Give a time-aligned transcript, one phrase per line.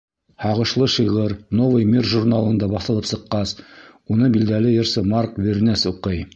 [0.43, 3.55] Һағышлы шиғыр «Новый мир» журналында баҫылып сыҡҡас,
[4.17, 6.27] уны билдәле йырсы Марк Бернес уҡый.